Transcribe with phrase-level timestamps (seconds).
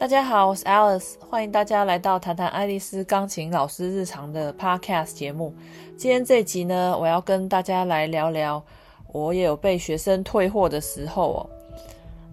[0.00, 5.54] 大家好，我是 Alice，欢迎大家来到谈谈爱丽丝钢琴老师日常的 Podcast 节目。
[5.94, 8.64] 今天这一集呢，我要跟大家来聊聊，
[9.12, 11.50] 我也有被学生退货的时候哦。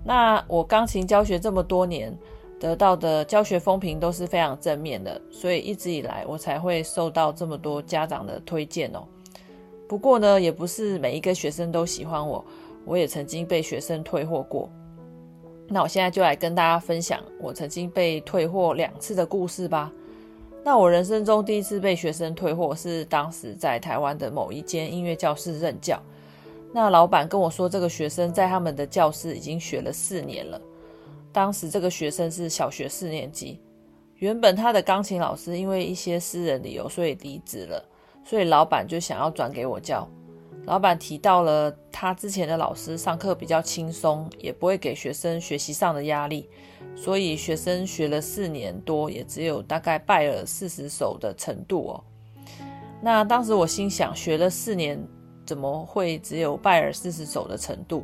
[0.05, 2.17] 那我钢琴教学这么多年，
[2.57, 9.03] 得到的教学风评都是非常正面的，所以一直以来我才会受到这么多家长的推荐哦。
[9.89, 12.45] 不过呢，也不是每一个学生都喜欢我，
[12.85, 14.69] 我也曾经被学生退货过。
[15.69, 19.91] 那我现在就来跟大家分享我曾经被退货两次的故事吧。
[20.63, 26.01] 那我人生中第一次被学生退货是当时在台湾的某一间音乐教室任教。
[26.73, 30.59] 那老板跟我说，这个学生在他们的教室已经学了四年了。
[31.31, 33.59] 当时这个学生是小学四年级，
[34.15, 37.83] 原本他的钢琴老师因为一些私人理由，所以离职了，
[38.25, 40.07] 所以老板就想要转给我教。
[40.67, 46.49] 老板提到了他之前的老师上课比较轻松，也不会给学生学习上的压力，
[46.93, 52.03] 所以学生学了四年多，也只有大概拜尔四十首的程度哦。
[53.01, 55.01] 那当时我心想，学了四年，
[55.45, 58.03] 怎么会只有拜尔四十首的程度？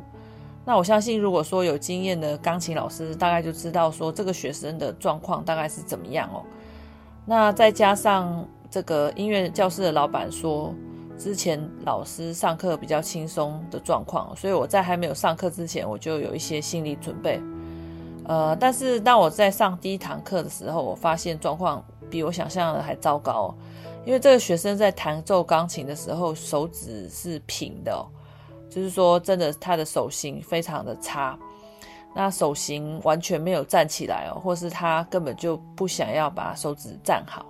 [0.64, 6.42] 那我相信，如果说有经验的钢琴老师，大概就知道说这个学生的状况大概是怎么样哦。
[7.26, 10.74] 那再加上这个音乐教室的老板说，
[11.16, 17.40] 之前老师上课比较轻松的状况，所以我在还没有上课之前，我就有一些心理准备。
[18.26, 23.54] 呃，但是当我在上第一堂课的时候，我发现状况比我想象的还糟糕。
[24.06, 28.04] 因为这个学生在弹奏钢琴的时候，手指是平的哦，
[28.68, 31.38] 就是说真的他的手型非常的差，
[32.14, 37.46] 那手型完全没有站起来哦，或是他根本就不想要把手指站好。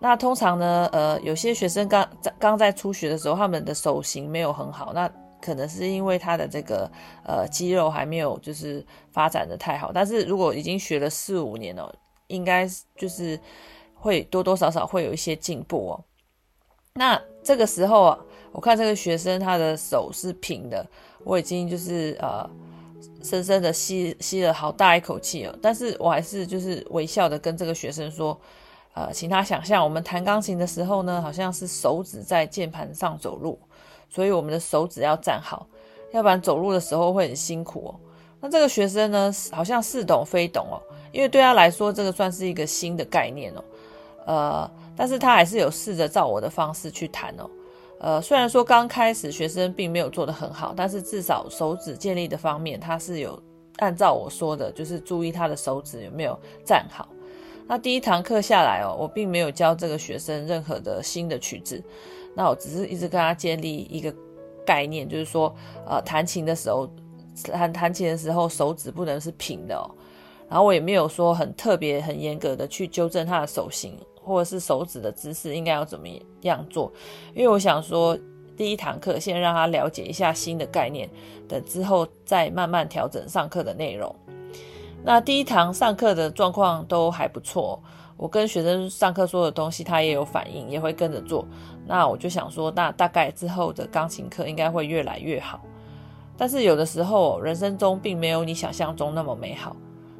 [0.00, 2.06] 那通常呢，呃，有些学生刚
[2.38, 6.90] 刚在初学的时候，他们的手型没有很好，那可能是因为他的这个
[7.24, 9.90] 呃肌肉还没有就是发展的太好。
[9.94, 11.94] 但是如果已经学了四五年了，
[12.26, 13.38] 应该就是
[13.94, 16.04] 会多多少少会有一些进步哦。
[16.94, 18.18] 那这个时候啊，
[18.52, 20.86] 我看这个学生他的手是平的，
[21.22, 22.46] 我已经就是呃
[23.22, 28.38] 深深的吸吸了好大一口气了，但是我还是就是微笑的跟这个学生说。
[28.94, 33.58] 呃，请他想象我们弹钢琴的时候呢，好像是手指在键盘上走路，
[34.08, 35.66] 所以我们的手指要站好，
[36.12, 37.94] 要不然走路的时候会很辛苦哦。
[38.40, 40.78] 那这个学生呢，好像似懂非懂哦，
[41.10, 43.64] 因为对他来说，这个算是一个新的概念哦。
[44.26, 47.50] 呃，但是他还是有试着照我的方式去弹哦。
[48.00, 53.42] 呃，虽然说刚开始学生并没有做得很好，但是至少手指建立的方面，他是有
[53.78, 57.08] 按照我说的，就是注意他的手指有没有站好。
[57.66, 61.82] 那第一堂课下来哦，我并没有教这个学生任何的新的曲子，
[62.34, 64.14] 那我只是一直跟他建立一个
[64.66, 65.54] 概念，就是说，
[65.86, 66.88] 呃，弹琴的时候，
[67.44, 69.88] 弹弹琴的时候手指不能是平的哦。
[70.46, 76.06] 然后我也没有说很特别、很严格的去纠正他的手型或者是手指的姿势应该要怎么
[76.42, 76.92] 样做，
[77.34, 78.16] 因为我想说，
[78.56, 81.08] 第一堂课先让他了解一下新的概念，
[81.48, 84.14] 等之后再慢慢调整上课的内容。
[85.06, 87.78] 那第一堂上课的状况都还不错，
[88.16, 91.46] 我跟学生上课说的东西，他也有反应，也会跟着做。
[91.86, 95.60] 那我就想说，那大概之后的钢琴课应该会越来越好。
[96.38, 99.76] 但是有的时候，人生中并没有你想象中那么美好。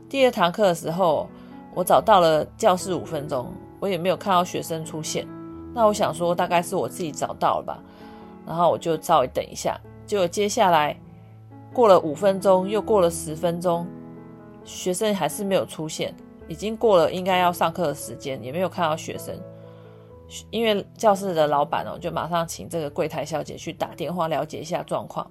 [0.06, 1.26] 第二堂课的时候，
[1.72, 3.50] 我找到了教室五分钟，
[3.80, 5.26] 我也没有看到学生出现。
[5.72, 7.82] 那我想说，大概是我自己找到了吧。
[8.46, 10.94] 然后我就稍微等一下，结果接下来
[11.72, 13.86] 过了五分钟，又过了十分钟。
[14.64, 16.14] 学生还是没有出现，
[16.48, 19.34] 已经过了应该要上课的时间，也没有看到学生。
[20.50, 25.30] 因为教室的老板哦，就马上请这个柜台小姐去打电话了解一下状况。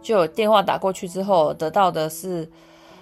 [0.00, 2.48] 就有电话打过去之后，得到的是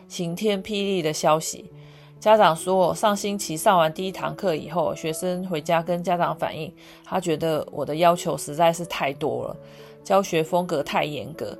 [0.08, 1.70] 晴天霹雳的消息。
[2.18, 6.74] 家长说，上星期上完第一堂课以后，学生回家跟家长反映，
[7.04, 9.56] 他觉得我的要求实在是太多了，
[10.02, 11.56] 教学风格太严格。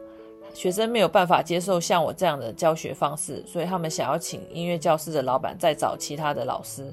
[0.59, 6.93] 学生没有办法接受像我这样的教学方式，所以他们想要请音乐教室的老板再找其他的老师。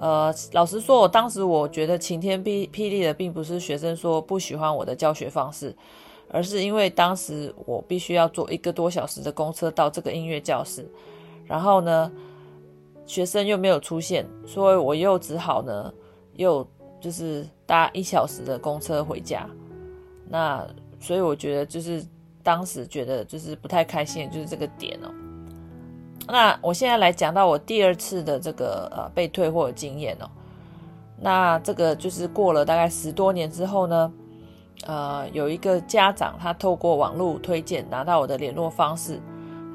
[0.00, 5.74] 呃，老实说，我当时我觉得晴天霹霹雳的，并不是学生说不喜欢我的教学方式，
[6.28, 10.86] 而是因为当时我必须要坐一个多小时的公车到这个音乐教室，
[11.46, 12.12] 然后呢，
[13.06, 15.90] 学生又没有出现，所以我又只好呢，
[16.34, 16.66] 又
[17.00, 19.48] 就是搭一小时的公车回家。
[20.28, 20.62] 那
[21.00, 22.04] 所以我觉得就是。
[22.44, 25.10] 当时觉得就是不太开心，就是这个点哦。
[26.28, 30.30] 那我现在来讲到我第二次的这个呃被退货的经验哦。
[31.20, 34.12] 那这个就是过了大概十多年之后呢，
[34.86, 39.20] 呃，有一个家长他透过网络推荐拿到我的联络方式，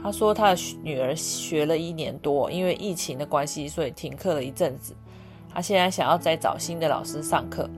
[0.03, 4.95] 他说他的女儿学了一年多，因为疫情的关系，所以停课了一阵子。
[5.53, 7.69] 他现在想要再找新的老师上课。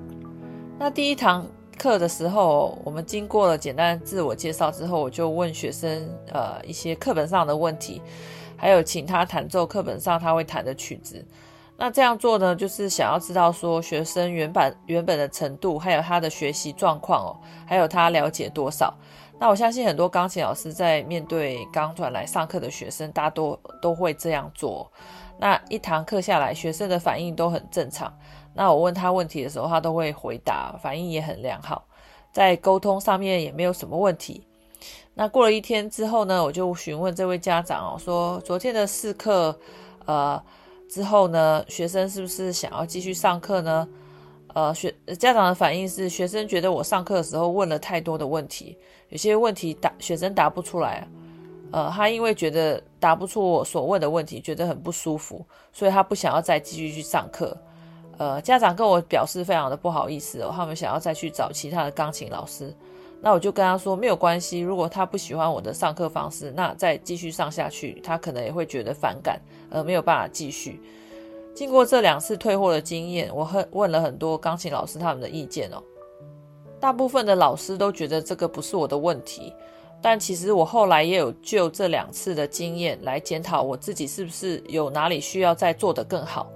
[0.78, 1.46] 那第一堂
[1.82, 8.00] 课的时候，我们经过了简单的自我介绍之后，我就问学生呃一些课本上的问题，
[8.56, 11.26] 还有请他弹奏课本上他会弹的曲子。
[11.76, 17.34] 那这样做呢，就是想要知道说学生原本原本的程度，还有他的学习状况哦，
[17.66, 18.94] 还有他了解多少。
[19.40, 24.92] 那我相信很多钢琴老师在面对刚转来上课的学生，大多都会这样做。
[25.40, 28.14] 那一堂课下来，学生的反应都很正常。
[28.54, 31.86] 那我问他问题的时候，他都会回答，反应也很良好，
[32.32, 34.46] 在沟通上面也没有什么问题。
[35.14, 39.58] 那过了一天之后呢，我就询问这位家长哦，说昨天的试课，
[40.06, 40.42] 呃，
[40.90, 43.88] 之后呢，学生是不是想要继续上课呢？
[44.54, 48.78] 呃，学家长的反应是，学生觉得我上课的时候问了太多的问题，
[49.08, 51.08] 有些问题答学生答不出来，
[51.72, 57.58] 呃，他因为觉得答不出我所问的问题，觉得很不舒服，所以他不想要再继续去上课。
[58.22, 62.72] 呃，家长跟我表示非常的不好意思哦，他们想要再去找其他的钢琴老师。
[63.20, 69.42] 那我就跟他说没有关系，如果他不喜欢我的上课方式，那再继续上下去，他可能也会觉得反感，
[69.72, 70.80] 而没有办法继续。
[71.56, 75.82] 经过这两次退货的经验，我很问了很多钢琴老师他们的意见哦。
[76.80, 79.52] 大部分的老师都觉得这个不是我的问题，
[80.00, 86.48] 但其实我后来也有就这两次的经验来检讨我自己是不是有哪里需要再做得更好。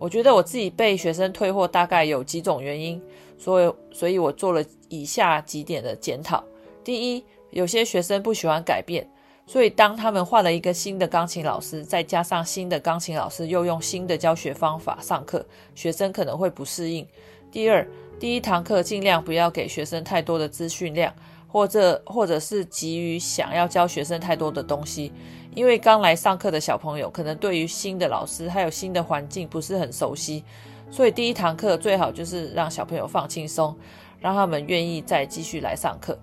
[0.00, 3.00] 我觉得我自己被学生退货大概有几种原因，
[3.38, 6.42] 所以所以我做了以下几点的检讨。
[6.82, 9.06] 第一，有些学生不喜欢改变。
[9.46, 15.44] 所以，当他们换了一个新的钢琴老师，再加上新的钢琴老师又用新的教学方法上课，
[15.74, 17.04] 学生可能会不适应。
[17.50, 17.84] 第二，
[18.20, 21.12] 第一堂课尽量不要给学生太多的资讯量，
[21.50, 25.12] 或者或者是急于想要教学生太多的东西，
[25.54, 30.44] 因为刚来上课的小朋友可能对于新的老师还有新的环境不是很熟悉，
[30.90, 33.76] 所以第一堂课最好就是让小朋友放轻松，
[34.20, 36.16] 让他们愿意再继续来上课。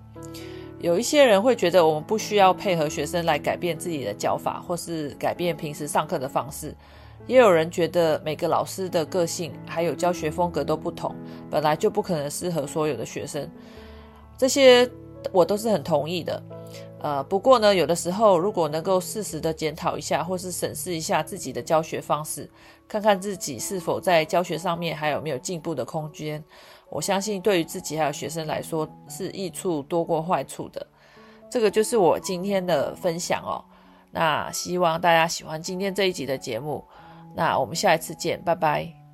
[0.80, 6.74] 有一些人会觉得我们不需要配合学生来改变自己的教法，或是改变平时上课的方式。
[7.26, 11.14] 也有人觉得每个老师的个性还有教学风格都不同，
[11.50, 13.46] 本来就不可能适合所有的学生。
[14.38, 14.88] 这些
[15.32, 16.42] 我都是很同意的。
[17.00, 22.50] 呃，不过呢，有的时候如果能够适时的检讨一下，或是审视一下自己的教学方式，
[22.88, 26.42] 看看自己是否在教学上面还有没有进步的空间。
[26.90, 30.84] 我相信对于自己还有学生来说是益处多过坏处的，
[31.50, 33.62] 这个就是我今天的分享哦。
[34.10, 36.82] 那希望大家喜欢今天这一集的节目，
[37.34, 39.07] 那我们下一次见，拜拜。